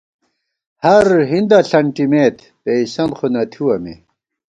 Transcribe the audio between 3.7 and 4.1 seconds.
مے